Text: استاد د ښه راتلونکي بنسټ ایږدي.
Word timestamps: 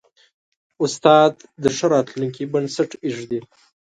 استاد 0.83 1.33
د 1.63 1.65
ښه 1.77 1.85
راتلونکي 1.95 2.43
بنسټ 2.53 2.91
ایږدي. 3.05 3.39